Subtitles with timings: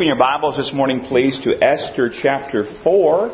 [0.00, 3.30] Open your Bibles this morning, please, to Esther chapter 4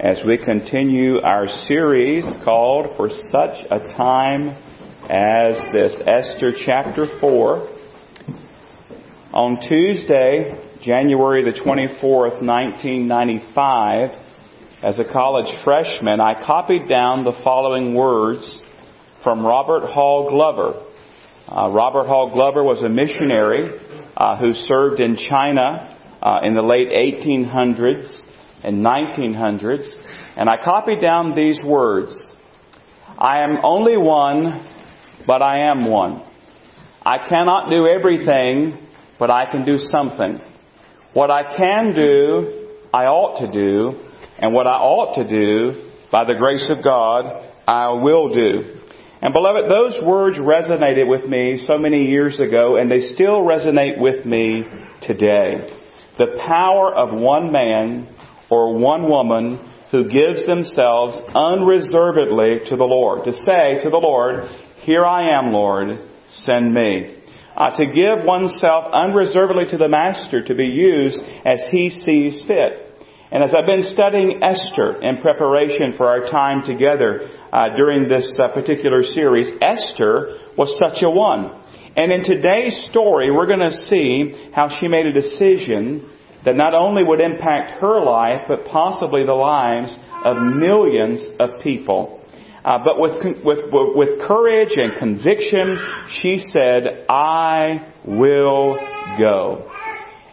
[0.00, 4.50] as we continue our series called For Such a Time
[5.08, 5.96] as This.
[6.06, 7.68] Esther chapter 4.
[9.32, 10.52] On Tuesday,
[10.82, 14.10] January the 24th, 1995,
[14.82, 18.58] as a college freshman, I copied down the following words
[19.22, 20.84] from Robert Hall Glover.
[21.48, 23.80] Uh, Robert Hall Glover was a missionary
[24.18, 25.92] uh, who served in China
[26.24, 28.10] uh, in the late 1800s
[28.64, 29.86] and 1900s,
[30.36, 32.18] and I copied down these words.
[33.18, 34.66] I am only one,
[35.26, 36.24] but I am one.
[37.04, 38.88] I cannot do everything,
[39.18, 40.40] but I can do something.
[41.12, 44.00] What I can do, I ought to do,
[44.38, 48.80] and what I ought to do, by the grace of God, I will do.
[49.20, 53.98] And beloved, those words resonated with me so many years ago, and they still resonate
[53.98, 54.64] with me
[55.02, 55.83] today.
[56.18, 58.08] The power of one man
[58.50, 59.58] or one woman
[59.90, 63.24] who gives themselves unreservedly to the Lord.
[63.24, 64.48] To say to the Lord,
[64.82, 65.98] Here I am, Lord,
[66.42, 67.22] send me.
[67.56, 72.90] Uh, to give oneself unreservedly to the Master to be used as He sees fit.
[73.30, 78.32] And as I've been studying Esther in preparation for our time together uh, during this
[78.38, 81.63] uh, particular series, Esther was such a one.
[81.96, 86.10] And in today's story, we're going to see how she made a decision
[86.44, 92.20] that not only would impact her life, but possibly the lives of millions of people.
[92.64, 93.12] Uh, but with,
[93.44, 95.78] with, with courage and conviction,
[96.20, 98.74] she said, I will
[99.18, 99.70] go.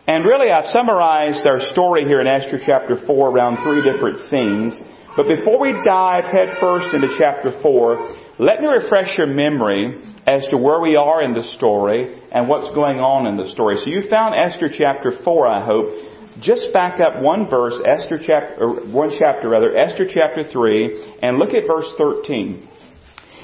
[0.07, 4.73] And really, I've summarized our story here in Esther chapter 4 around three different scenes.
[5.15, 10.01] But before we dive headfirst into chapter 4, let me refresh your memory
[10.31, 13.75] as to where we are in the story and what's going on in the story.
[13.83, 16.07] So you found Esther chapter 4, I hope.
[16.39, 21.53] Just back up one verse, Esther chapter, one chapter rather, Esther chapter 3, and look
[21.53, 22.65] at verse 13.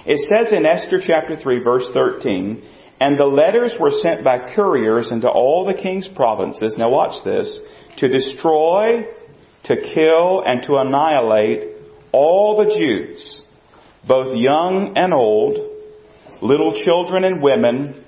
[0.06, 2.63] It says in Esther chapter 3, verse 13,
[3.01, 7.60] and the letters were sent by couriers into all the king's provinces, now watch this,
[7.98, 9.06] to destroy,
[9.65, 11.75] to kill, and to annihilate
[12.13, 13.41] all the Jews,
[14.08, 15.76] both young and old,
[16.41, 18.03] little children and women,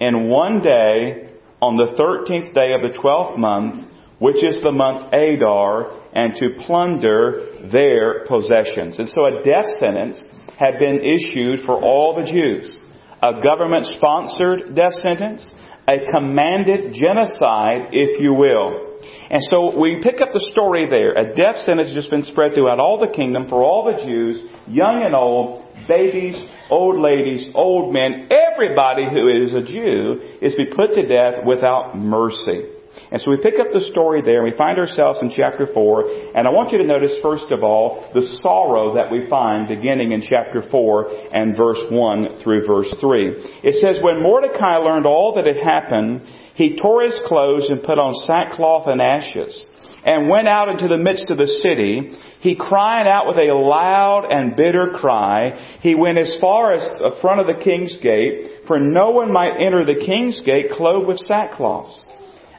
[0.00, 1.30] and one day
[1.60, 6.64] on the thirteenth day of the twelfth month, which is the month Adar, and to
[6.64, 8.98] plunder their possessions.
[8.98, 10.22] And so a death sentence
[10.58, 12.82] had been issued for all the Jews
[13.22, 15.48] a government sponsored death sentence,
[15.88, 18.98] a commanded genocide, if you will.
[19.30, 21.12] And so we pick up the story there.
[21.12, 24.42] A death sentence has just been spread throughout all the kingdom for all the Jews,
[24.66, 26.36] young and old, babies,
[26.70, 31.44] old ladies, old men, everybody who is a Jew is to be put to death
[31.44, 32.75] without mercy.
[33.10, 36.34] And so we pick up the story there and we find ourselves in chapter 4.
[36.34, 40.10] And I want you to notice, first of all, the sorrow that we find beginning
[40.10, 43.62] in chapter 4 and verse 1 through verse 3.
[43.62, 46.22] It says, When Mordecai learned all that had happened,
[46.54, 49.66] he tore his clothes and put on sackcloth and ashes
[50.04, 52.10] and went out into the midst of the city.
[52.40, 55.78] He cried out with a loud and bitter cry.
[55.80, 59.60] He went as far as the front of the king's gate, for no one might
[59.60, 62.04] enter the king's gate clothed with sackcloth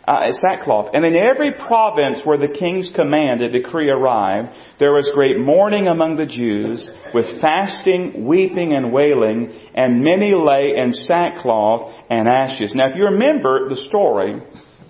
[0.08, 0.92] uh, sackcloth.
[0.94, 4.50] And in every province where the king's command and decree arrived,
[4.80, 10.76] there was great mourning among the Jews, with fasting, weeping, and wailing, and many lay
[10.78, 12.74] in sackcloth and ashes.
[12.74, 14.42] Now, if you remember the story,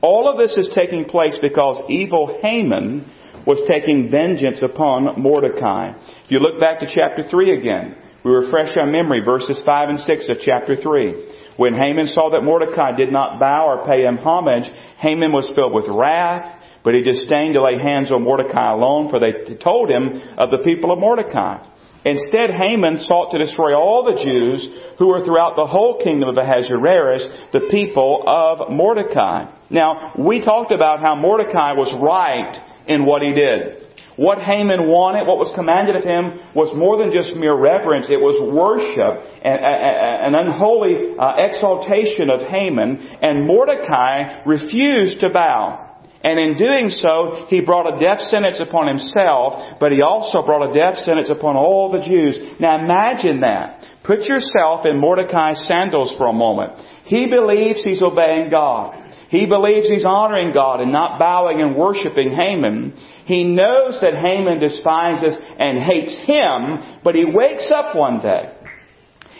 [0.01, 3.11] all of this is taking place because evil Haman
[3.47, 5.93] was taking vengeance upon Mordecai.
[6.25, 9.99] If you look back to chapter 3 again, we refresh our memory, verses 5 and
[9.99, 11.36] 6 of chapter 3.
[11.57, 15.73] When Haman saw that Mordecai did not bow or pay him homage, Haman was filled
[15.73, 20.21] with wrath, but he disdained to lay hands on Mordecai alone, for they told him
[20.37, 21.65] of the people of Mordecai.
[22.05, 24.65] Instead, Haman sought to destroy all the Jews
[24.97, 29.51] who were throughout the whole kingdom of Ahasuerus, the people of Mordecai.
[29.69, 32.55] Now, we talked about how Mordecai was right
[32.87, 33.86] in what he did.
[34.17, 38.09] What Haman wanted, what was commanded of him, was more than just mere reverence.
[38.09, 43.21] It was worship and an unholy uh, exaltation of Haman.
[43.21, 45.87] And Mordecai refused to bow.
[46.23, 50.65] And in doing so, he brought a death sentence upon himself, but he also brought
[50.65, 52.57] a death sentence upon all the Jews.
[52.59, 53.85] Now imagine that.
[54.03, 56.73] Put yourself in Mordecai's sandals for a moment.
[57.05, 59.06] He believes he's obeying God.
[59.29, 62.93] He believes he's honoring God and not bowing and worshiping Haman.
[63.25, 68.53] He knows that Haman despises and hates him, but he wakes up one day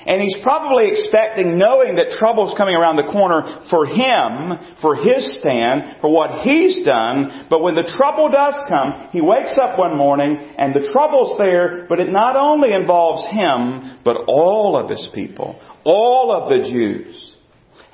[0.06, 5.40] And he's probably expecting, knowing that trouble's coming around the corner for him, for his
[5.40, 7.48] stand, for what he's done.
[7.50, 11.86] But when the trouble does come, he wakes up one morning and the trouble's there,
[11.90, 17.37] but it not only involves him, but all of his people, all of the Jews.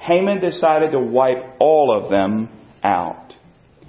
[0.03, 2.49] Haman decided to wipe all of them
[2.83, 3.33] out.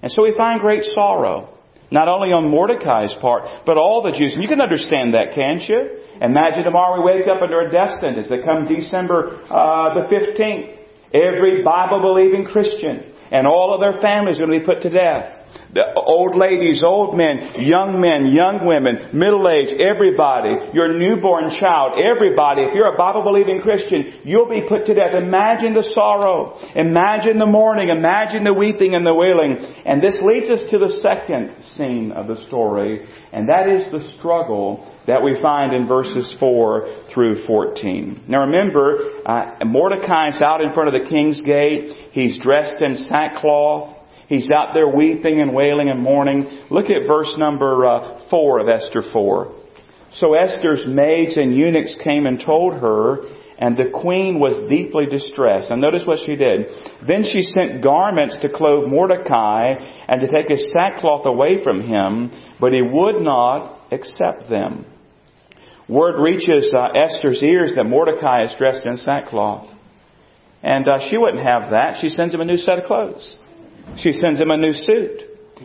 [0.02, 1.50] And so we find great sorrow.
[1.90, 4.34] Not only on Mordecai's part, but all the Jews.
[4.34, 5.98] And you can understand that, can't you?
[6.20, 10.78] Imagine tomorrow we wake up under a death sentence that come December uh, the 15th.
[11.12, 14.90] Every Bible believing Christian and all of their families are going to be put to
[14.90, 15.43] death.
[15.74, 21.98] The old ladies, old men, young men, young women, middle age, everybody, your newborn child,
[21.98, 25.18] everybody, if you're a Bible believing Christian, you'll be put to death.
[25.18, 26.62] Imagine the sorrow.
[26.76, 27.88] Imagine the mourning.
[27.88, 29.58] Imagine the weeping and the wailing.
[29.84, 34.14] And this leads us to the second scene of the story, and that is the
[34.16, 38.26] struggle that we find in verses 4 through 14.
[38.28, 41.90] Now remember, uh, Mordecai's out in front of the king's gate.
[42.12, 44.03] He's dressed in sackcloth.
[44.34, 46.66] He's out there weeping and wailing and mourning.
[46.68, 49.54] Look at verse number uh, 4 of Esther 4.
[50.14, 53.18] So Esther's maids and eunuchs came and told her,
[53.58, 55.70] and the queen was deeply distressed.
[55.70, 56.66] And notice what she did.
[57.06, 59.74] Then she sent garments to clothe Mordecai
[60.08, 64.84] and to take his sackcloth away from him, but he would not accept them.
[65.88, 69.70] Word reaches uh, Esther's ears that Mordecai is dressed in sackcloth.
[70.60, 71.98] And uh, she wouldn't have that.
[72.00, 73.38] She sends him a new set of clothes.
[73.98, 75.22] She sends him a new suit.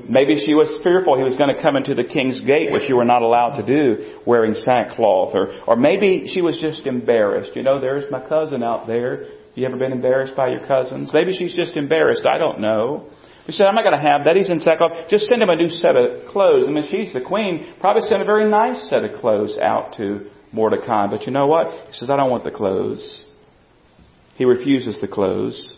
[0.08, 2.96] Maybe she was fearful he was going to come into the king's gate, which you
[2.96, 5.34] were not allowed to do, wearing sackcloth.
[5.34, 7.56] Or, or maybe she was just embarrassed.
[7.56, 9.28] You know, there's my cousin out there.
[9.56, 11.12] You ever been embarrassed by your cousins?
[11.14, 12.26] Maybe she's just embarrassed.
[12.26, 13.10] I don't know.
[13.48, 14.36] She said, I'm not going to have that.
[14.36, 15.10] He's in sackcloth.
[15.10, 16.66] Just send him a new set of clothes.
[16.68, 17.74] I mean, she's the queen.
[17.80, 21.08] Probably send a very nice set of clothes out to Mordecai.
[21.08, 21.88] But you know what?
[21.88, 23.26] He says, I don't want the clothes.
[24.36, 25.78] He refuses the clothes.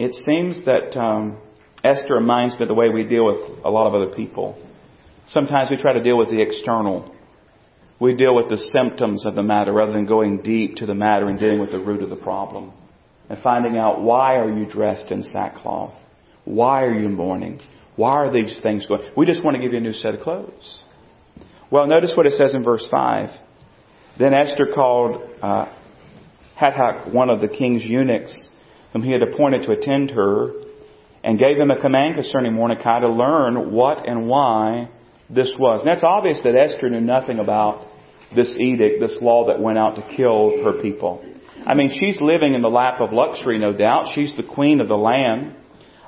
[0.00, 1.36] It seems that um,
[1.84, 4.56] Esther reminds me of the way we deal with a lot of other people.
[5.26, 7.14] Sometimes we try to deal with the external.
[8.00, 11.28] We deal with the symptoms of the matter rather than going deep to the matter
[11.28, 12.72] and dealing with the root of the problem.
[13.28, 15.92] And finding out why are you dressed in sackcloth?
[16.46, 17.60] Why are you mourning?
[17.96, 19.02] Why are these things going?
[19.18, 20.80] We just want to give you a new set of clothes.
[21.70, 23.28] Well, notice what it says in verse 5.
[24.18, 25.66] Then Esther called uh,
[27.12, 28.48] one of the king's eunuchs,
[28.92, 30.52] whom he had appointed to attend her,
[31.22, 34.88] and gave him a command concerning Mordecai to learn what and why
[35.28, 35.82] this was.
[35.82, 37.86] And it's obvious that Esther knew nothing about
[38.34, 41.24] this edict, this law that went out to kill her people.
[41.66, 44.12] I mean, she's living in the lap of luxury, no doubt.
[44.14, 45.56] She's the queen of the land.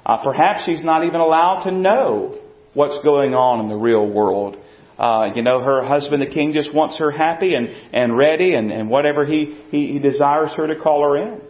[0.04, 2.38] Uh, perhaps she's not even allowed to know
[2.74, 4.56] what's going on in the real world.
[4.98, 8.70] Uh, you know, her husband, the king, just wants her happy and, and ready and,
[8.70, 11.40] and whatever he, he, he desires her to call her in.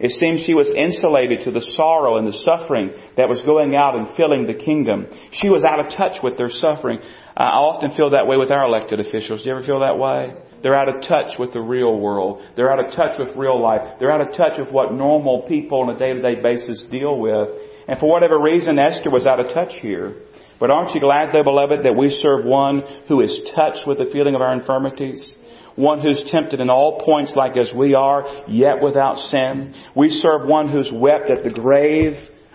[0.00, 3.94] It seems she was insulated to the sorrow and the suffering that was going out
[3.94, 5.06] and filling the kingdom.
[5.32, 6.98] She was out of touch with their suffering.
[7.36, 9.42] I often feel that way with our elected officials.
[9.42, 10.34] Do you ever feel that way?
[10.62, 12.42] They're out of touch with the real world.
[12.56, 13.98] They're out of touch with real life.
[14.00, 17.48] They're out of touch with what normal people on a day-to-day basis deal with.
[17.86, 20.16] And for whatever reason, Esther was out of touch here.
[20.58, 24.08] But aren't you glad, though, beloved, that we serve one who is touched with the
[24.10, 25.36] feeling of our infirmities?
[25.76, 29.74] One who's tempted in all points like as we are, yet without sin.
[29.94, 32.14] We serve one who's wept at the grave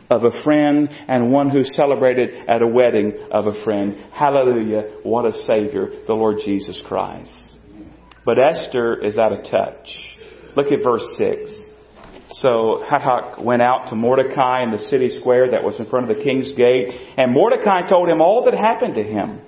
[0.09, 3.95] of a friend and one who celebrated at a wedding of a friend.
[4.11, 4.99] Hallelujah.
[5.03, 7.49] What a Savior, the Lord Jesus Christ.
[8.25, 9.87] But Esther is out of touch.
[10.55, 11.69] Look at verse 6.
[12.31, 16.15] So Hathach went out to Mordecai in the city square that was in front of
[16.15, 19.41] the king's gate, and Mordecai told him all that happened to him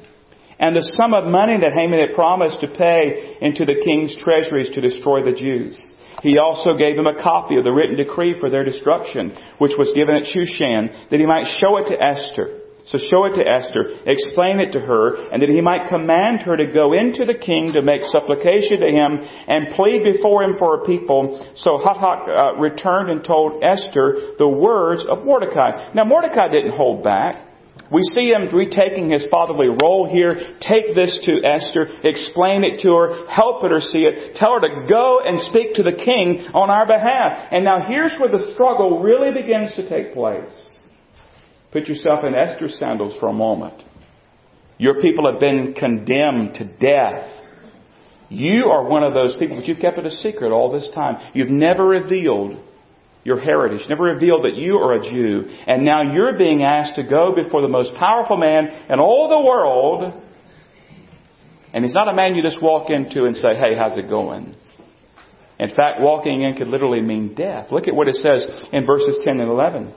[0.61, 4.69] and the sum of money that Haman had promised to pay into the king's treasuries
[4.75, 5.75] to destroy the Jews.
[6.21, 9.91] He also gave him a copy of the written decree for their destruction, which was
[9.95, 12.61] given at Shushan, that he might show it to Esther.
[12.85, 16.57] So show it to Esther, explain it to her, and that he might command her
[16.57, 20.77] to go into the king to make supplication to him and plead before him for
[20.77, 21.47] her people.
[21.55, 25.93] So Hathach uh, returned and told Esther the words of Mordecai.
[25.93, 27.50] Now Mordecai didn't hold back.
[27.91, 30.55] We see him retaking his fatherly role here.
[30.61, 34.87] Take this to Esther, explain it to her, help her see it, tell her to
[34.87, 37.49] go and speak to the king on our behalf.
[37.51, 40.53] And now here's where the struggle really begins to take place.
[41.71, 43.81] Put yourself in Esther's sandals for a moment.
[44.77, 47.29] Your people have been condemned to death.
[48.29, 51.17] You are one of those people, but you've kept it a secret all this time.
[51.33, 52.57] You've never revealed
[53.23, 55.45] your heritage, never revealed that you are a Jew.
[55.67, 59.39] And now you're being asked to go before the most powerful man in all the
[59.39, 60.13] world
[61.73, 64.55] And he's not a man you just walk into and say, hey, how's it going?
[65.59, 67.71] In fact, walking in could literally mean death.
[67.71, 69.93] Look at what it says in verses 10 and 11.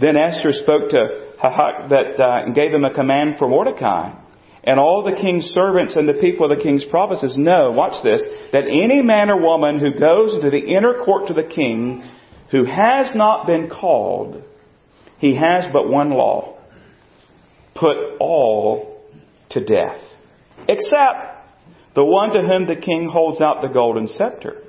[0.00, 4.23] Then Esther spoke to Hathach that uh, gave him a command for Mordecai.
[4.66, 8.22] And all the king's servants and the people of the king's provinces know, watch this,
[8.52, 12.10] that any man or woman who goes into the inner court to the king
[12.50, 14.42] who has not been called,
[15.18, 16.56] he has but one law.
[17.74, 19.02] Put all
[19.50, 20.00] to death.
[20.68, 21.34] Except
[21.94, 24.62] the one to whom the king holds out the golden scepter,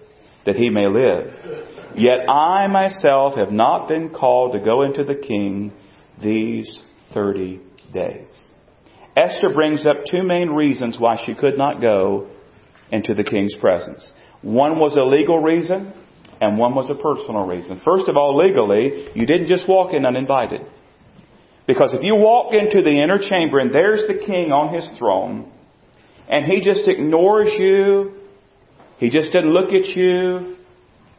[0.45, 1.33] that he may live.
[1.95, 5.73] Yet I myself have not been called to go into the king
[6.21, 6.79] these
[7.13, 7.61] 30
[7.93, 8.47] days.
[9.15, 12.27] Esther brings up two main reasons why she could not go
[12.91, 14.05] into the king's presence.
[14.41, 15.93] One was a legal reason,
[16.41, 17.81] and one was a personal reason.
[17.83, 20.61] First of all, legally, you didn't just walk in uninvited.
[21.65, 25.51] Because if you walk into the inner chamber and there's the king on his throne,
[26.27, 28.13] and he just ignores you,
[28.97, 30.57] he just doesn't look at you,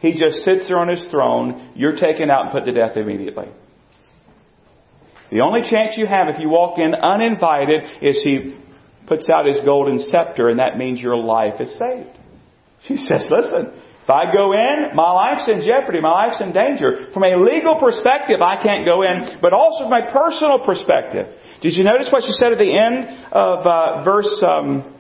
[0.01, 3.49] he just sits there on his throne, you're taken out and put to death immediately.
[5.31, 8.57] The only chance you have if you walk in uninvited is he
[9.07, 12.19] puts out his golden scepter and that means your life is saved.
[12.87, 13.73] She says, listen,
[14.07, 17.11] if I go in, my life's in jeopardy, my life's in danger.
[17.12, 21.27] From a legal perspective, I can't go in, but also from a personal perspective.
[21.61, 24.95] Did you notice what she said at the end of uh, verse um,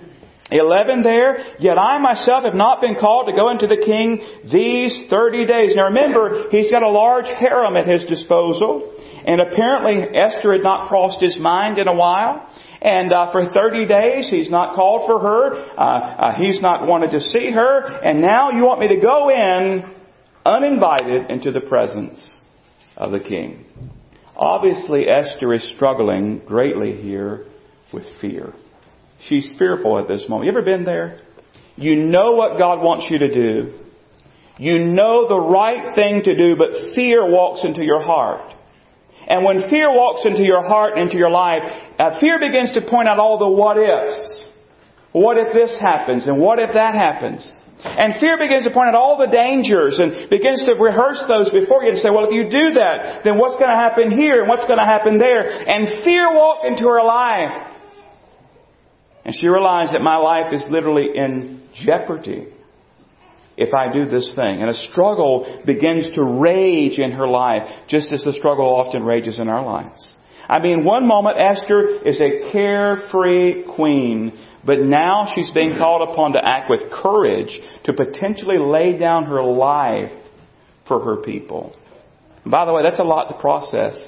[0.50, 1.54] 11 there?
[1.60, 5.74] Yet I myself have not been called to go into the king these 30 days.
[5.76, 8.90] Now remember, he's got a large harem at his disposal.
[9.26, 12.48] And apparently Esther had not crossed his mind in a while.
[12.80, 15.54] And uh, for 30 days, he's not called for her.
[15.76, 17.80] Uh, uh, he's not wanted to see her.
[18.04, 19.92] And now you want me to go in
[20.44, 22.24] uninvited into the presence
[22.96, 23.64] of the king.
[24.36, 27.46] Obviously, Esther is struggling greatly here
[27.92, 28.54] with fear.
[29.28, 30.46] She's fearful at this moment.
[30.46, 31.22] You ever been there?
[31.76, 33.80] You know what God wants you to do.
[34.58, 38.55] You know the right thing to do, but fear walks into your heart.
[39.26, 41.62] And when fear walks into your heart and into your life,
[41.98, 44.52] uh, fear begins to point out all the what ifs.
[45.12, 46.26] What if this happens?
[46.26, 47.42] And what if that happens?
[47.84, 51.82] And fear begins to point out all the dangers and begins to rehearse those before
[51.82, 54.48] you and say, well, if you do that, then what's going to happen here and
[54.48, 55.42] what's going to happen there?
[55.42, 57.74] And fear walked into her life.
[59.24, 62.46] And she realized that my life is literally in jeopardy
[63.56, 64.60] if I do this thing.
[64.60, 69.38] And a struggle begins to rage in her life, just as the struggle often rages
[69.38, 70.14] in our lives.
[70.48, 74.32] I mean, one moment Esther is a carefree queen,
[74.64, 79.42] but now she's being called upon to act with courage to potentially lay down her
[79.42, 80.12] life
[80.86, 81.74] for her people.
[82.44, 83.98] by the way, that's a lot to process,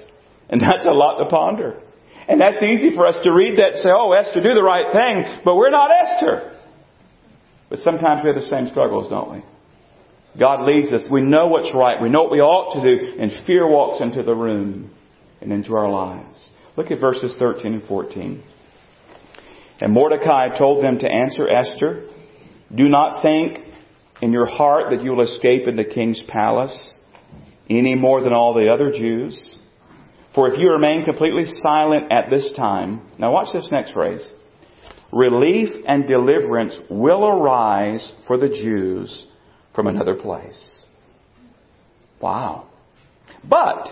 [0.48, 1.80] and that's a lot to ponder.
[2.28, 4.92] And that's easy for us to read that and say, oh, Esther, do the right
[4.92, 6.57] thing, but we're not Esther.
[7.70, 9.44] But sometimes we have the same struggles, don't we?
[10.38, 11.04] God leads us.
[11.10, 12.00] We know what's right.
[12.00, 13.20] We know what we ought to do.
[13.20, 14.90] And fear walks into the room
[15.40, 16.50] and into our lives.
[16.76, 18.42] Look at verses 13 and 14.
[19.80, 22.08] And Mordecai told them to answer Esther,
[22.74, 23.58] Do not think
[24.20, 26.78] in your heart that you will escape in the king's palace
[27.70, 29.56] any more than all the other Jews.
[30.34, 34.32] For if you remain completely silent at this time, now watch this next phrase
[35.12, 39.26] relief and deliverance will arise for the Jews
[39.74, 40.82] from another place.
[42.20, 42.66] Wow.
[43.44, 43.88] But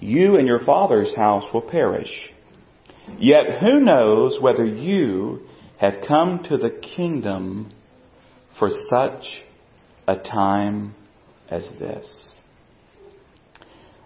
[0.00, 2.10] you and your father's house will perish.
[3.18, 5.46] Yet who knows whether you
[5.78, 7.72] have come to the kingdom
[8.58, 9.24] for such
[10.08, 10.94] a time
[11.48, 12.06] as this.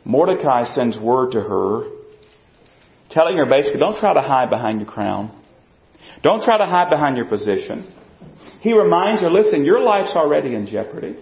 [0.04, 1.84] Mordecai sends word to her,
[3.10, 5.39] telling her basically, don't try to hide behind your crown.
[6.22, 7.92] Don't try to hide behind your position.
[8.60, 11.16] He reminds her, listen, your life's already in jeopardy.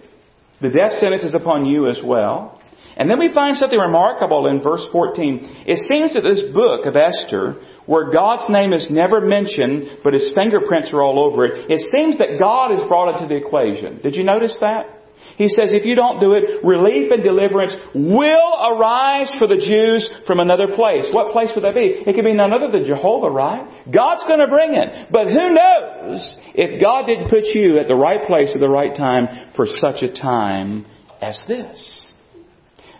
[0.61, 2.59] The death sentence is upon you as well.
[2.97, 5.63] And then we find something remarkable in verse 14.
[5.65, 10.31] It seems that this book of Esther, where God's name is never mentioned, but his
[10.35, 14.01] fingerprints are all over it, it seems that God is brought into the equation.
[14.03, 14.98] Did you notice that?
[15.37, 20.09] He says if you don't do it, relief and deliverance will arise for the Jews
[20.27, 21.09] from another place.
[21.13, 22.03] What place would that be?
[22.05, 23.63] It could be none other than Jehovah, right?
[23.89, 25.07] God's going to bring it.
[25.11, 28.95] But who knows if God didn't put you at the right place at the right
[28.95, 30.85] time for such a time
[31.21, 31.95] as this?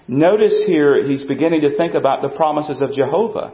[0.07, 3.53] Notice here he's beginning to think about the promises of Jehovah.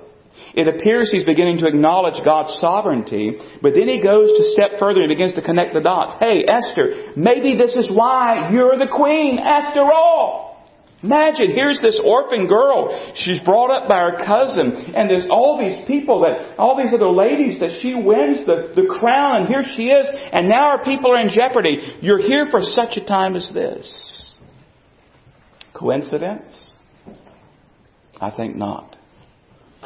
[0.53, 5.01] It appears he's beginning to acknowledge God's sovereignty, but then he goes to step further
[5.01, 6.15] and begins to connect the dots.
[6.19, 10.45] Hey, Esther, maybe this is why you're the queen after all.
[11.03, 13.13] Imagine, here's this orphan girl.
[13.15, 17.09] She's brought up by her cousin, and there's all these people that, all these other
[17.09, 21.11] ladies that she wins the, the crown, and here she is, and now our people
[21.11, 21.77] are in jeopardy.
[22.01, 24.35] You're here for such a time as this.
[25.73, 26.73] Coincidence?
[28.19, 28.95] I think not.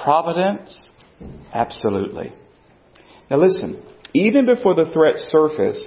[0.03, 0.89] Providence?
[1.53, 2.33] Absolutely.
[3.29, 3.81] Now listen,
[4.13, 5.83] even before the threat surfaced,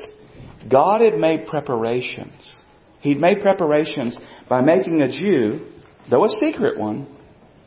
[0.71, 2.55] God had made preparations.
[3.01, 4.17] He'd made preparations
[4.49, 5.67] by making a Jew,
[6.09, 7.07] though a secret one,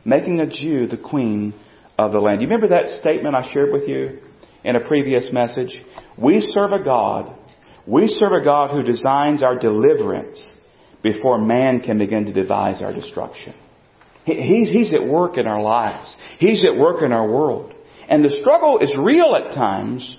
[0.04, 1.52] making a Jew the queen
[1.98, 2.40] of the land.
[2.40, 4.20] You remember that statement I shared with you
[4.64, 5.80] in a previous message?
[6.16, 7.36] We serve a God,
[7.86, 10.42] we serve a God who designs our deliverance
[11.02, 13.54] before man can begin to devise our destruction.
[14.26, 16.14] He's, he's at work in our lives.
[16.38, 17.72] He's at work in our world.
[18.08, 20.16] And the struggle is real at times.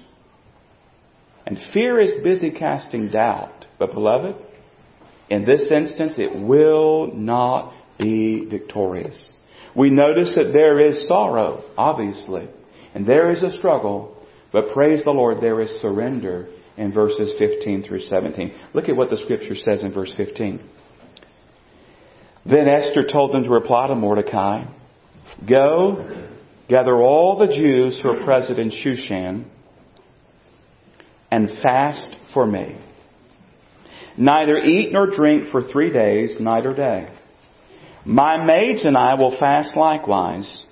[1.46, 3.66] And fear is busy casting doubt.
[3.78, 4.36] But beloved,
[5.30, 9.22] in this instance, it will not be victorious.
[9.76, 12.48] We notice that there is sorrow, obviously,
[12.96, 14.18] and there is a struggle,
[14.52, 18.54] but praise the Lord, there is surrender in verses 15 through 17.
[18.74, 20.62] Look at what the scripture says in verse 15.
[22.50, 24.66] Then Esther told them to reply to Mordecai,
[25.48, 26.28] Go,
[26.70, 29.46] gather all the Jews who are present in Shushan,
[31.30, 32.80] and fast for me.
[34.18, 37.10] Neither eat nor drink for three days, night or day.
[38.06, 40.66] My maids and I will fast likewise,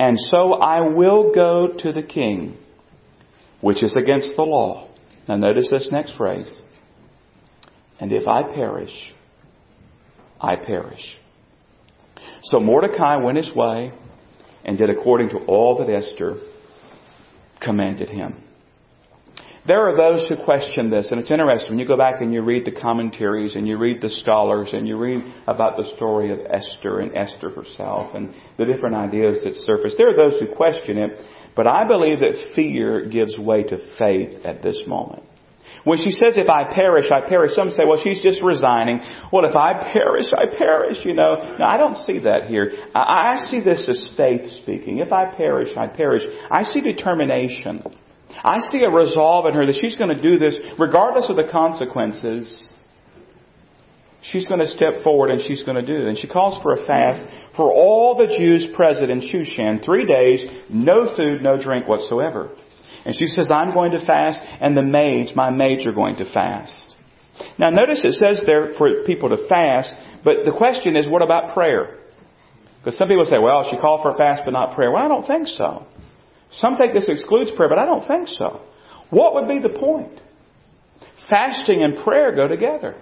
[0.00, 2.58] and so I will go to the king,
[3.60, 4.88] which is against the law.
[5.28, 6.52] Now notice this next phrase.
[8.00, 9.14] And if I perish,
[10.42, 11.16] I perish.
[12.44, 13.92] So Mordecai went his way
[14.64, 16.38] and did according to all that Esther
[17.60, 18.42] commanded him.
[19.64, 22.42] There are those who question this, and it's interesting when you go back and you
[22.42, 26.40] read the commentaries and you read the scholars and you read about the story of
[26.50, 29.94] Esther and Esther herself and the different ideas that surface.
[29.96, 31.12] There are those who question it,
[31.54, 35.22] but I believe that fear gives way to faith at this moment.
[35.84, 39.00] When she says, if I perish, I perish, some say, well, she's just resigning.
[39.32, 41.56] Well, if I perish, I perish, you know.
[41.58, 42.72] No, I don't see that here.
[42.94, 44.98] I, I see this as faith speaking.
[44.98, 46.22] If I perish, I perish.
[46.50, 47.82] I see determination.
[48.44, 51.48] I see a resolve in her that she's going to do this regardless of the
[51.50, 52.72] consequences.
[54.22, 56.08] She's going to step forward and she's going to do it.
[56.08, 57.24] And she calls for a fast
[57.56, 59.84] for all the Jews present in Shushan.
[59.84, 62.56] Three days, no food, no drink whatsoever.
[63.04, 66.32] And she says, I'm going to fast and the maids, my maids are going to
[66.32, 66.94] fast.
[67.58, 69.90] Now notice it says there for people to fast,
[70.24, 71.98] but the question is, what about prayer?
[72.78, 74.90] Because some people say, well, she called for a fast but not prayer.
[74.90, 75.86] Well, I don't think so.
[76.52, 78.60] Some think this excludes prayer, but I don't think so.
[79.10, 80.20] What would be the point?
[81.28, 82.96] Fasting and prayer go together.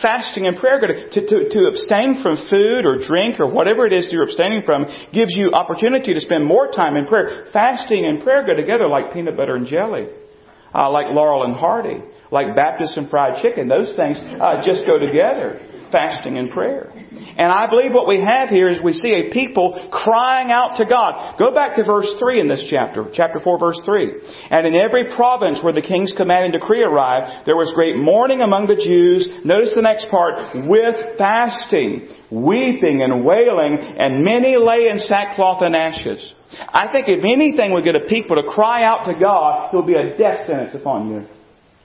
[0.00, 3.92] Fasting and prayer go to, to, to abstain from food or drink or whatever it
[3.92, 7.46] is you're abstaining from gives you opportunity to spend more time in prayer.
[7.52, 10.06] Fasting and prayer go together like peanut butter and jelly,
[10.72, 13.66] uh, like Laurel and Hardy, like Baptist and fried chicken.
[13.66, 15.60] Those things uh, just go together.
[15.92, 16.92] Fasting and prayer.
[17.36, 20.84] And I believe what we have here is we see a people crying out to
[20.84, 21.38] God.
[21.38, 24.12] Go back to verse 3 in this chapter, chapter 4 verse 3.
[24.50, 28.40] And in every province where the king's command and decree arrived, there was great mourning
[28.42, 29.28] among the Jews.
[29.44, 35.74] Notice the next part, with fasting, weeping and wailing, and many lay in sackcloth and
[35.74, 36.34] ashes.
[36.68, 39.86] I think if anything would get a people to cry out to God, it will
[39.86, 41.39] be a death sentence upon you.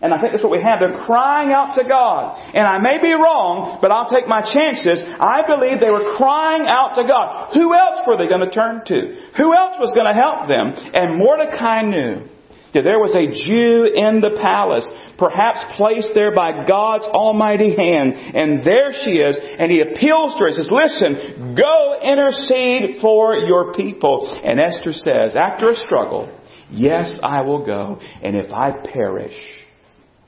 [0.05, 0.77] And I think that's what we have.
[0.79, 2.37] They're crying out to God.
[2.53, 5.01] And I may be wrong, but I'll take my chances.
[5.01, 7.57] I believe they were crying out to God.
[7.57, 9.33] Who else were they going to turn to?
[9.41, 10.77] Who else was going to help them?
[10.93, 12.29] And Mordecai knew
[12.77, 14.85] that there was a Jew in the palace,
[15.17, 18.13] perhaps placed there by God's almighty hand.
[18.13, 19.39] And there she is.
[19.41, 24.29] And he appeals to her and says, listen, go intercede for your people.
[24.43, 26.29] And Esther says, after a struggle,
[26.69, 27.97] yes, I will go.
[28.21, 29.64] And if I perish,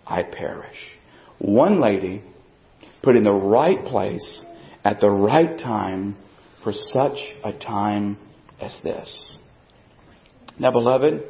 [0.08, 0.78] I perish.
[1.39, 2.24] One lady
[3.04, 4.46] put in the right place
[4.84, 6.15] at the right time
[6.63, 8.17] for such a time
[8.60, 9.26] as this.
[10.60, 11.24] Now, beloved,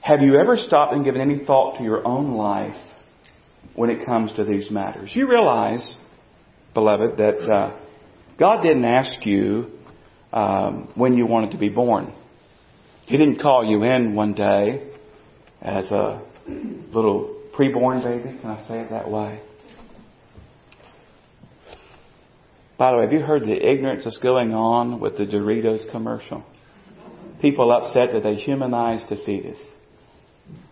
[0.00, 2.76] have you ever stopped and given any thought to your own life
[3.74, 5.12] when it comes to these matters?
[5.14, 5.96] You realize,
[6.74, 7.78] beloved, that uh,
[8.38, 9.70] God didn't ask you
[10.32, 12.12] um, when you wanted to be born.
[13.06, 14.90] He didn't call you in one day
[15.62, 18.38] as a little preborn baby.
[18.40, 19.40] Can I say it that way?
[22.78, 26.44] By the way, have you heard the ignorance that's going on with the Doritos commercial?
[27.42, 29.58] People upset that they humanized the fetus.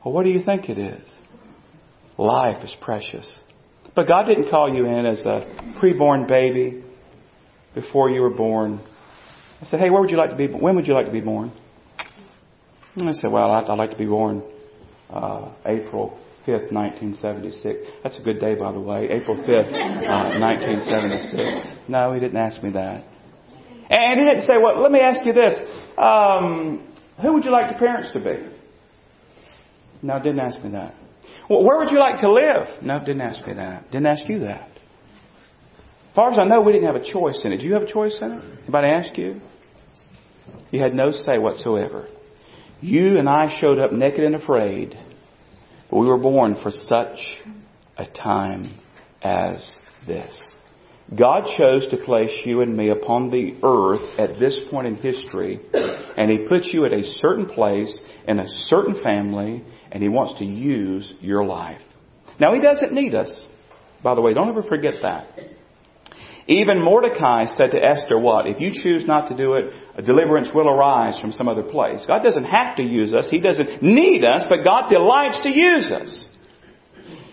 [0.05, 1.07] Well, what do you think it is?
[2.17, 3.41] Life is precious.
[3.95, 6.85] But God didn't call you in as a preborn baby
[7.75, 8.81] before you were born.
[9.61, 10.47] I said, hey, where would you like to be?
[10.47, 11.53] When would you like to be born?
[12.95, 14.43] And I said, well, I'd, I'd like to be born
[15.11, 17.79] uh, April 5th, 1976.
[18.03, 19.09] That's a good day, by the way.
[19.11, 21.89] April 5th, uh, 1976.
[21.89, 23.05] No, he didn't ask me that.
[23.89, 25.55] And he didn't say, well, let me ask you this.
[25.99, 26.93] Um,
[27.23, 28.57] who would you like your parents to be?
[30.03, 30.95] No, didn't ask me that.
[31.49, 32.83] Well, where would you like to live?
[32.83, 33.91] No, didn't ask me that.
[33.91, 34.71] Didn't ask you that.
[36.11, 37.59] As far as I know, we didn't have a choice in it.
[37.59, 38.45] Do you have a choice in it?
[38.63, 39.41] Anybody ask you?
[40.71, 42.09] You had no say whatsoever.
[42.81, 44.99] You and I showed up naked and afraid,
[45.91, 47.19] but we were born for such
[47.97, 48.79] a time
[49.23, 49.73] as
[50.07, 50.39] this.
[51.17, 55.61] God chose to place you and me upon the earth at this point in history,
[56.17, 60.39] and He put you at a certain place in a certain family, and He wants
[60.41, 61.81] to use your life.
[62.41, 63.33] Now, He doesn't need us.
[64.03, 65.29] By the way, don't ever forget that.
[66.49, 68.47] Even Mordecai said to Esther, what?
[68.47, 72.05] If you choose not to do it, a deliverance will arise from some other place.
[72.07, 73.29] God doesn't have to use us.
[73.29, 76.29] He doesn't need us, but God delights to use us.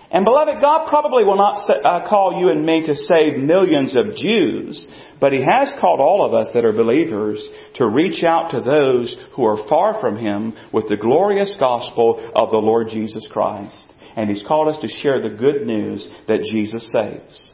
[0.09, 4.15] And beloved, God probably will not uh, call you and me to save millions of
[4.15, 4.85] Jews,
[5.19, 7.43] but He has called all of us that are believers
[7.75, 12.51] to reach out to those who are far from Him with the glorious gospel of
[12.51, 13.93] the Lord Jesus Christ.
[14.15, 17.52] And He's called us to share the good news that Jesus saves.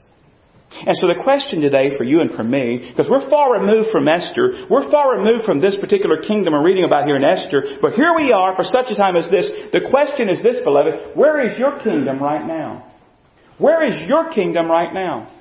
[0.72, 4.08] And so the question today for you and for me, because we're far removed from
[4.08, 7.94] Esther, we're far removed from this particular kingdom we're reading about here in Esther, but
[7.94, 9.50] here we are for such a time as this.
[9.74, 12.86] The question is this, beloved, where is your kingdom right now?
[13.58, 15.34] Where is your kingdom right now?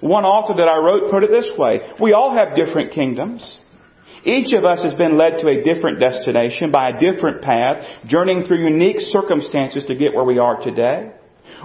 [0.00, 1.80] One author that I wrote put it this way.
[2.00, 3.60] We all have different kingdoms.
[4.24, 8.44] Each of us has been led to a different destination by a different path, journeying
[8.44, 11.12] through unique circumstances to get where we are today.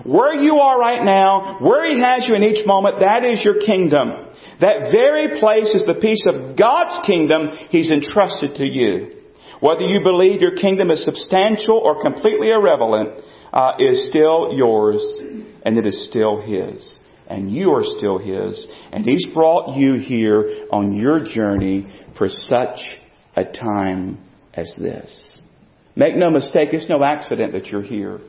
[0.03, 3.59] Where you are right now, where He has you in each moment, that is your
[3.59, 4.09] kingdom.
[4.61, 9.19] That very place is the piece of God's kingdom He's entrusted to you.
[9.59, 15.01] Whether you believe your kingdom is substantial or completely irrelevant, uh, is still yours,
[15.63, 16.95] and it is still His.
[17.27, 22.79] And you are still His, and He's brought you here on your journey for such
[23.35, 24.19] a time
[24.53, 25.21] as this.
[25.95, 28.19] Make no mistake, it's no accident that you're here.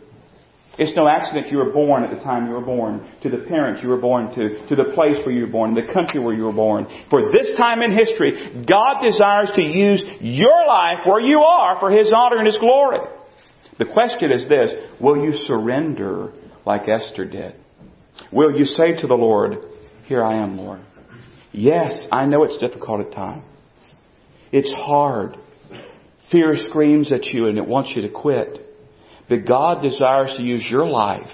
[0.79, 3.83] It's no accident you were born at the time you were born, to the parents
[3.83, 6.45] you were born to, to the place where you were born, the country where you
[6.45, 6.87] were born.
[7.11, 11.91] For this time in history, God desires to use your life where you are for
[11.91, 12.99] His honor and His glory.
[13.79, 16.33] The question is this, will you surrender
[16.65, 17.55] like Esther did?
[18.33, 19.57] Will you say to the Lord,
[20.07, 20.81] here I am, Lord.
[21.53, 23.45] Yes, I know it's difficult at times.
[24.53, 25.37] It's hard.
[26.31, 28.64] Fear screams at you and it wants you to quit.
[29.29, 31.31] But God desires to use your life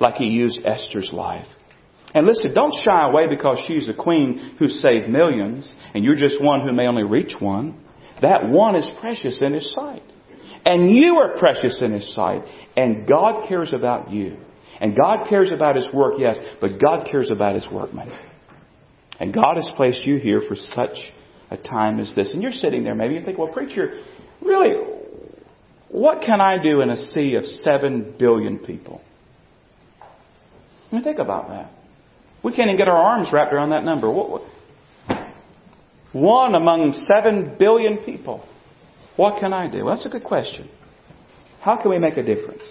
[0.00, 1.46] like He used Esther's life.
[2.14, 6.40] And listen, don't shy away because she's a queen who saved millions and you're just
[6.40, 7.80] one who may only reach one.
[8.22, 10.02] That one is precious in His sight.
[10.64, 12.42] And you are precious in His sight.
[12.76, 14.38] And God cares about you.
[14.80, 18.10] And God cares about His work, yes, but God cares about His workman.
[19.20, 20.96] And God has placed you here for such
[21.50, 22.32] a time as this.
[22.32, 24.02] And you're sitting there, maybe you think, well, preacher,
[24.40, 24.72] really,
[25.94, 29.00] what can I do in a sea of seven billion people?
[30.90, 31.70] I mean, think about that.
[32.42, 34.10] We can't even get our arms wrapped around that number.
[36.12, 38.44] One among seven billion people.
[39.14, 39.84] What can I do?
[39.84, 40.68] Well, that's a good question.
[41.60, 42.64] How can we make a difference?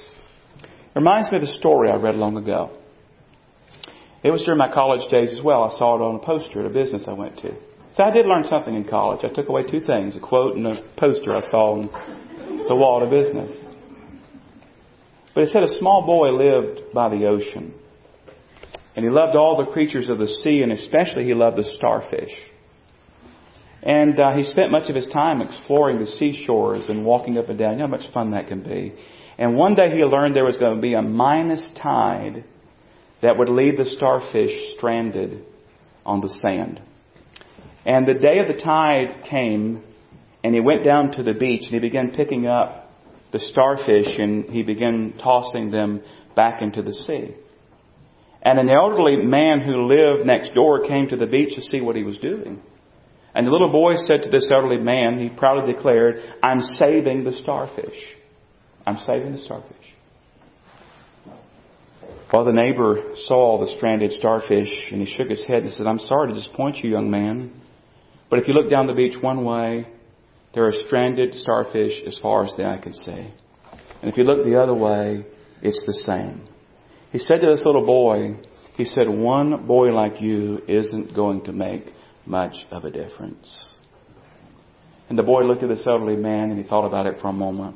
[0.61, 2.71] It reminds me of a story I read long ago.
[4.21, 5.63] It was during my college days as well.
[5.63, 7.55] I saw it on a poster at a business I went to.
[7.93, 9.23] So I did learn something in college.
[9.23, 11.89] I took away two things, a quote and a poster I saw on
[12.67, 13.65] the wall to business.
[15.33, 17.73] But it said a small boy lived by the ocean.
[18.95, 22.31] And he loved all the creatures of the sea, and especially he loved the starfish.
[23.81, 27.59] And uh, he spent much of his time exploring the seashores and walking up and
[27.59, 27.73] down.
[27.73, 28.93] You know how much fun that can be.
[29.37, 32.45] And one day he learned there was going to be a minus tide
[33.21, 35.43] that would leave the starfish stranded
[36.05, 36.81] on the sand.
[37.85, 39.83] And the day of the tide came,
[40.43, 42.91] and he went down to the beach and he began picking up
[43.31, 46.01] the starfish and he began tossing them
[46.35, 47.35] back into the sea.
[48.41, 51.95] And an elderly man who lived next door came to the beach to see what
[51.95, 52.61] he was doing.
[53.33, 57.31] And the little boy said to this elderly man, he proudly declared, I'm saving the
[57.31, 57.97] starfish.
[58.85, 59.77] I'm saving the starfish.
[62.31, 65.99] Well, the neighbor saw the stranded starfish and he shook his head and said, I'm
[65.99, 67.53] sorry to disappoint you, young man.
[68.29, 69.87] But if you look down the beach one way,
[70.53, 73.33] there are stranded starfish as far as the eye can see.
[74.01, 75.25] And if you look the other way,
[75.61, 76.47] it's the same.
[77.11, 78.37] He said to this little boy,
[78.75, 81.85] he said, one boy like you isn't going to make
[82.25, 83.75] much of a difference.
[85.09, 87.33] And the boy looked at this elderly man and he thought about it for a
[87.33, 87.75] moment.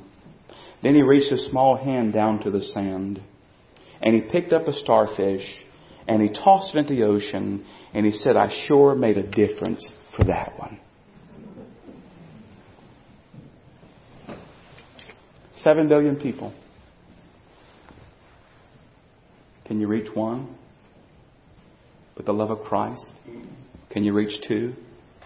[0.82, 3.22] Then he reached his small hand down to the sand
[4.02, 5.46] and he picked up a starfish
[6.08, 9.86] and he tossed it into the ocean and he said, I sure made a difference
[10.16, 10.80] for that one.
[15.68, 16.54] Seven billion people.
[19.66, 20.56] Can you reach one
[22.16, 23.06] with the love of Christ?
[23.90, 24.76] Can you reach two?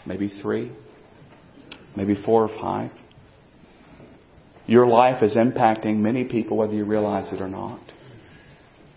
[0.08, 0.72] Maybe three?
[1.96, 2.90] Maybe four or five?
[4.66, 7.80] Your life is impacting many people whether you realize it or not.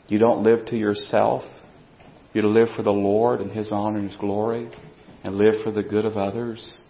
[0.09, 1.43] You don't live to yourself.
[2.33, 4.71] You live for the Lord and His honor and His glory
[5.23, 6.81] and live for the good of others,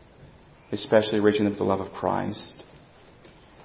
[0.71, 2.63] especially reaching them with the love of Christ.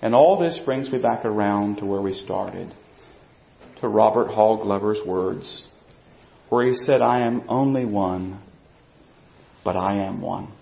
[0.01, 2.73] And all this brings me back around to where we started,
[3.81, 5.63] to Robert Hall Glover's words,
[6.49, 8.39] where he said, I am only one,
[9.63, 10.53] but I am one.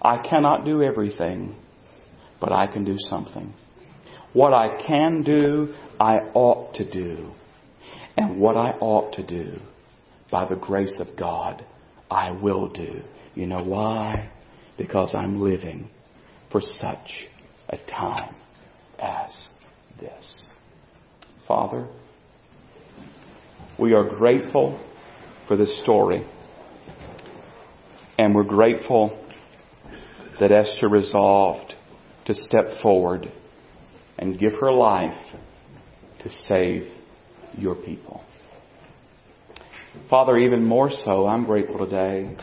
[0.00, 1.54] I cannot do everything,
[2.40, 3.52] but I can do something.
[4.32, 7.30] What I can do, I ought to do.
[8.16, 9.58] And what I ought to do,
[10.30, 11.64] by the grace of God,
[12.10, 13.02] I will do.
[13.34, 14.30] You know why?
[14.78, 15.90] Because I'm living
[16.50, 17.29] for such
[17.70, 18.34] a time
[18.98, 19.48] as
[19.98, 20.42] this.
[21.46, 21.88] Father,
[23.78, 24.78] we are grateful
[25.48, 26.26] for this story.
[28.18, 29.26] And we're grateful
[30.38, 31.74] that Esther resolved
[32.26, 33.32] to step forward
[34.18, 35.16] and give her life
[36.22, 36.90] to save
[37.56, 38.22] your people.
[40.08, 42.36] Father, even more so, I'm grateful today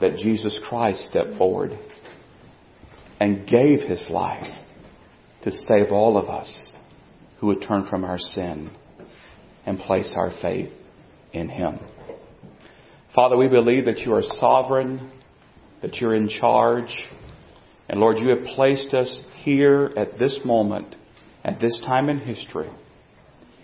[0.00, 1.78] that Jesus Christ stepped forward
[3.20, 4.52] and gave his life
[5.42, 6.72] to save all of us
[7.38, 8.70] who would turn from our sin
[9.64, 10.72] and place our faith
[11.32, 11.78] in him.
[13.14, 15.10] Father, we believe that you are sovereign
[15.82, 17.08] that you're in charge.
[17.88, 20.96] And Lord, you have placed us here at this moment,
[21.44, 22.70] at this time in history.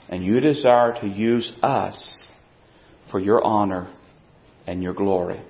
[0.08, 2.28] And you desire to use us
[3.10, 3.92] for your honor
[4.66, 5.40] and your glory.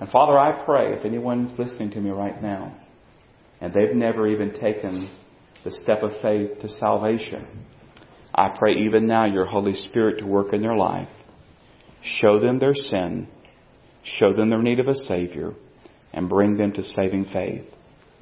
[0.00, 2.76] And Father, I pray if anyone's listening to me right now
[3.62, 5.10] and they've never even taken
[5.64, 7.46] the step of faith to salvation,
[8.34, 11.08] I pray even now your Holy Spirit to work in their life.
[12.02, 13.28] Show them their sin
[14.02, 15.52] show them their need of a Savior,
[16.12, 17.64] and bring them to saving faith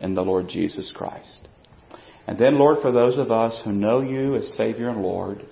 [0.01, 1.49] in the Lord Jesus Christ.
[2.27, 5.45] And then, Lord, for those of us who know you as Savior and Lord,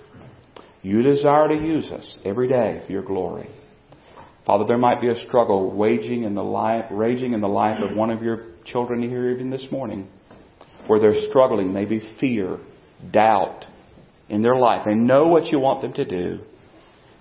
[0.81, 3.49] you desire to use us every day for your glory.
[4.45, 7.97] Father, there might be a struggle waging in the life, raging in the life of
[7.97, 10.07] one of your children here even this morning,
[10.87, 12.57] where they're struggling, maybe fear,
[13.11, 13.65] doubt
[14.27, 14.83] in their life.
[14.85, 16.39] They know what you want them to do,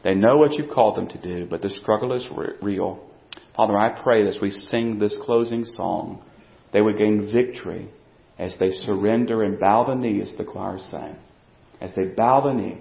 [0.05, 2.29] they know what you've called them to do, but the struggle is
[2.63, 3.05] real.
[3.57, 6.23] Father, I pray as we sing this closing song,
[6.73, 7.89] they would gain victory
[8.39, 11.17] as they surrender and bow the knee, as the choir sang.
[11.81, 12.79] As they bow the knee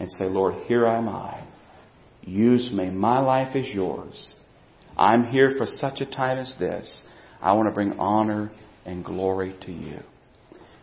[0.00, 1.44] and say, Lord, here am I.
[2.22, 2.90] Use me.
[2.90, 4.34] My life is yours.
[4.96, 7.00] I'm here for such a time as this.
[7.40, 8.50] I want to bring honor
[8.84, 10.00] and glory to you.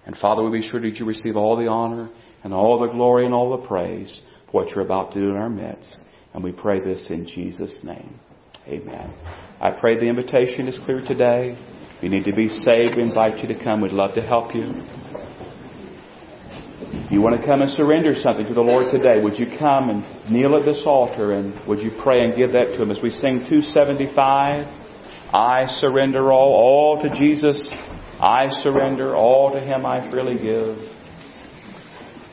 [0.05, 2.09] And Father, we be sure that you receive all the honor
[2.43, 5.35] and all the glory and all the praise for what you're about to do in
[5.35, 5.97] our midst.
[6.33, 8.19] And we pray this in Jesus' name.
[8.67, 9.13] Amen.
[9.61, 11.57] I pray the invitation is clear today.
[11.97, 13.81] If you need to be saved, we invite you to come.
[13.81, 14.65] We'd love to help you.
[17.07, 19.89] If you want to come and surrender something to the Lord today, would you come
[19.89, 22.99] and kneel at this altar and would you pray and give that to Him as
[23.01, 24.86] we sing 275?
[25.33, 27.61] I surrender all, all to Jesus.
[28.19, 30.77] I surrender all to Him I freely give.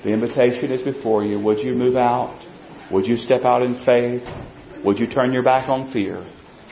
[0.05, 1.39] The invitation is before you.
[1.41, 2.41] Would you move out?
[2.93, 4.23] Would you step out in faith?
[4.85, 6.25] Would you turn your back on fear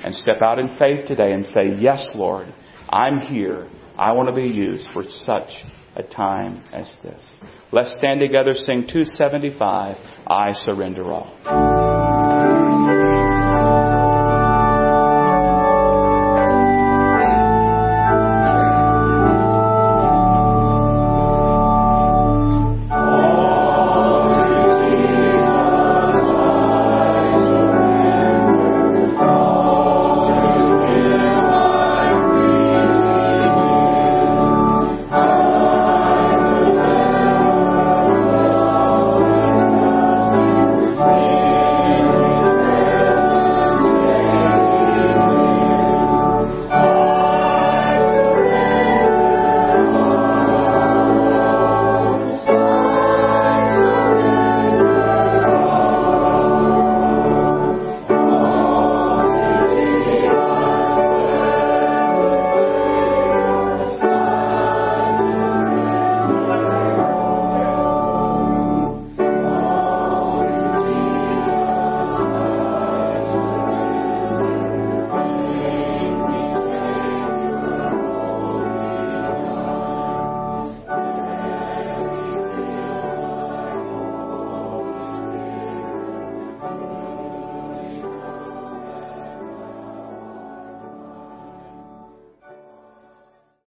[0.04, 2.52] and step out in faith today and say, Yes, Lord,
[2.88, 3.68] I'm here.
[3.96, 5.50] I want to be used for such
[5.96, 7.36] a time as this.
[7.72, 9.96] Let's stand together, sing 275,
[10.26, 11.81] I surrender all.